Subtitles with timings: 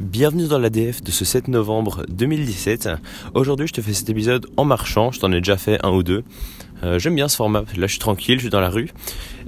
[0.00, 2.88] Bienvenue dans l'ADF de ce 7 novembre 2017.
[3.34, 5.12] Aujourd'hui, je te fais cet épisode en marchant.
[5.12, 6.24] Je t'en ai déjà fait un ou deux.
[6.82, 7.60] Euh, j'aime bien ce format.
[7.76, 8.90] Là, je suis tranquille, je suis dans la rue.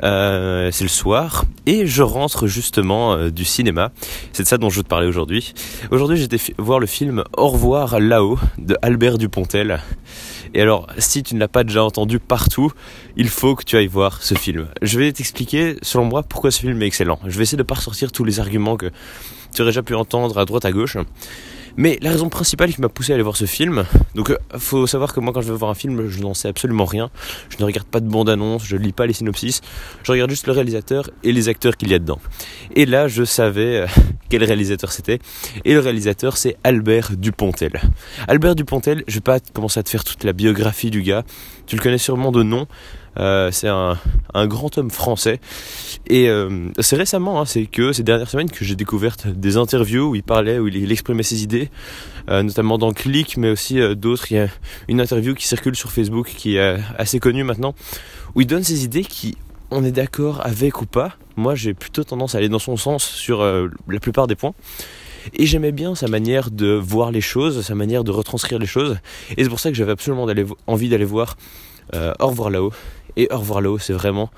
[0.04, 3.90] Euh, c'est le soir et je rentre justement euh, du cinéma.
[4.32, 5.53] C'est de ça dont je veux te parler aujourd'hui.
[5.90, 9.80] Aujourd'hui, j'étais voir le film Au revoir là-haut de Albert Dupontel.
[10.54, 12.72] Et alors, si tu ne l'as pas déjà entendu partout,
[13.16, 14.68] il faut que tu ailles voir ce film.
[14.80, 17.18] Je vais t'expliquer, selon moi, pourquoi ce film est excellent.
[17.26, 18.90] Je vais essayer de pas ressortir tous les arguments que
[19.57, 20.98] tu aurais déjà pu entendre à droite à gauche.
[21.78, 23.84] Mais la raison principale qui m'a poussé à aller voir ce film,
[24.15, 26.48] donc euh, faut savoir que moi quand je vais voir un film, je n'en sais
[26.48, 27.10] absolument rien.
[27.51, 29.60] Je ne regarde pas de bande-annonce, je lis pas les synopsis,
[30.02, 32.19] je regarde juste le réalisateur et les acteurs qu'il y a dedans.
[32.74, 33.87] Et là, je savais euh,
[34.29, 35.19] quel réalisateur c'était.
[35.65, 37.80] Et le réalisateur, c'est Albert Dupontel.
[38.29, 41.25] Albert Dupontel, je vais pas commencer à te faire toute la biographie du gars.
[41.66, 42.66] Tu le connais sûrement de nom.
[43.19, 43.97] Euh, c'est un,
[44.47, 45.41] grand homme français.
[46.07, 50.11] Et euh, c'est récemment, hein, c'est que ces dernières semaines que j'ai découvert des interviews
[50.11, 51.71] où il parlait, où il, exprimait ses idées,
[52.29, 54.30] euh, notamment dans Click, mais aussi d'autres.
[54.30, 54.49] Il y a
[54.88, 57.74] une interview qui circule sur Facebook qui est assez connue maintenant,
[58.35, 59.37] où il donne ses idées qui,
[59.70, 61.16] on est d'accord avec ou pas.
[61.36, 64.54] Moi, j'ai plutôt tendance à aller dans son sens sur la plupart des points.
[65.34, 68.98] Et j'aimais bien sa manière de voir les choses, sa manière de retranscrire les choses.
[69.37, 70.26] Et c'est pour ça que j'avais absolument
[70.66, 71.37] envie d'aller voir
[71.94, 72.72] euh, Au revoir là-haut.
[73.16, 74.31] Et Au revoir là-haut, c'est vraiment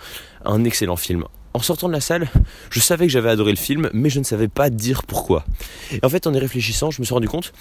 [0.45, 1.25] un excellent film.
[1.55, 2.29] En sortant de la salle,
[2.71, 5.45] je savais que j'avais adoré le film, mais je ne savais pas dire pourquoi.
[5.91, 7.53] Et en fait, en y réfléchissant, je me suis rendu compte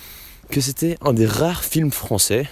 [0.49, 2.47] que c'était un des rares films français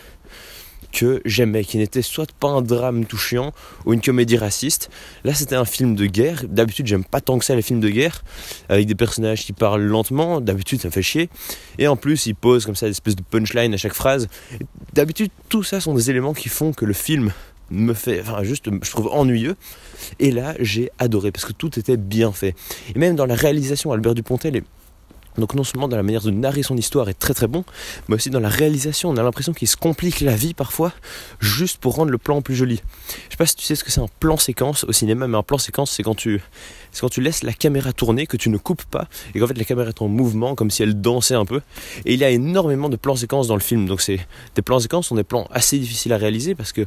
[0.96, 3.52] que j'aimais, qui n'était soit pas un drame tout chiant
[3.86, 4.90] ou une comédie raciste.
[5.26, 6.46] Là, c'était un film de guerre.
[6.48, 8.24] D'habitude, j'aime pas tant que ça les films de guerre,
[8.70, 10.40] avec des personnages qui parlent lentement.
[10.40, 11.30] D'habitude, ça me fait chier.
[11.78, 14.28] Et en plus, ils posent comme ça des espèces de punchline à chaque phrase.
[14.94, 17.34] D'habitude, tout ça sont des éléments qui font que le film
[17.72, 19.56] me fait, enfin juste, je trouve ennuyeux.
[20.20, 22.56] Et là, j'ai adoré parce que tout était bien fait.
[22.96, 24.64] Et même dans la réalisation, Albert Dupontel est
[25.38, 27.64] donc non seulement dans la manière de narrer son histoire est très très bon,
[28.08, 30.94] mais aussi dans la réalisation, on a l'impression qu'il se complique la vie parfois
[31.39, 32.81] juste pour rendre le plan plus joli.
[33.26, 35.37] Je sais pas si tu sais ce que c'est un plan séquence au cinéma, mais
[35.37, 36.42] un plan séquence c'est quand tu
[36.92, 39.58] c'est quand tu laisses la caméra tourner, que tu ne coupes pas, et qu'en fait
[39.58, 41.61] la caméra est en mouvement comme si elle dansait un peu.
[42.05, 44.20] Et il y a énormément de plans séquences dans le film, donc c'est
[44.55, 46.86] des plans séquences sont des plans assez difficiles à réaliser parce que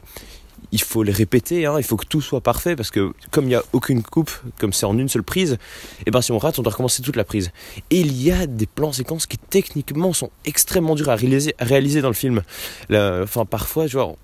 [0.73, 3.49] il faut les répéter, hein, il faut que tout soit parfait parce que comme il
[3.49, 6.39] n'y a aucune coupe, comme c'est en une seule prise, et eh ben si on
[6.39, 7.51] rate, on doit recommencer toute la prise.
[7.91, 12.09] Et il y a des plans séquences qui techniquement sont extrêmement durs à réaliser, dans
[12.09, 12.43] le film.
[12.91, 14.15] enfin parfois, vois,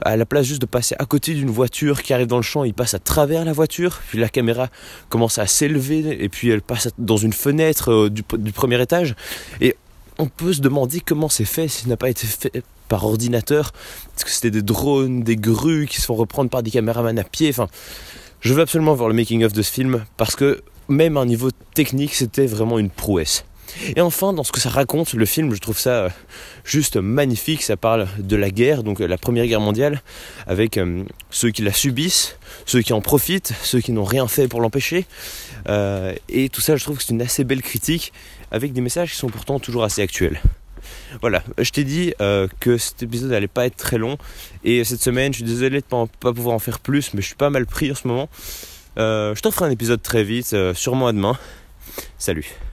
[0.00, 2.64] à la place juste de passer à côté d'une voiture qui arrive dans le champ,
[2.64, 4.68] il passe à travers la voiture, puis la caméra
[5.08, 9.14] commence à s'élever et puis elle passe dans une fenêtre euh, du, du premier étage.
[9.60, 9.76] Et
[10.18, 13.72] on peut se demander comment c'est fait, si n'a pas été fait par ordinateur,
[14.16, 17.24] est-ce que c'était des drones, des grues qui se font reprendre par des caméramans à
[17.24, 17.68] pied, enfin,
[18.40, 21.26] je veux absolument voir le making of de ce film parce que même à un
[21.26, 23.44] niveau technique, c'était vraiment une prouesse.
[23.96, 26.10] Et enfin, dans ce que ça raconte, le film, je trouve ça euh,
[26.64, 27.62] juste magnifique.
[27.62, 30.02] Ça parle de la guerre, donc euh, la Première Guerre mondiale,
[30.46, 34.48] avec euh, ceux qui la subissent, ceux qui en profitent, ceux qui n'ont rien fait
[34.48, 35.06] pour l'empêcher.
[36.28, 38.12] et tout ça, je trouve que c'est une assez belle critique,
[38.50, 40.40] avec des messages qui sont pourtant toujours assez actuels.
[41.20, 42.14] Voilà, je t'ai dit
[42.60, 44.16] que cet épisode n'allait pas être très long.
[44.64, 47.26] Et cette semaine, je suis désolé de ne pas, pouvoir en faire plus, mais je
[47.26, 48.28] suis pas mal pris en ce moment.
[48.96, 51.36] je t'en un épisode très vite, sûrement à demain.
[52.18, 52.67] Salut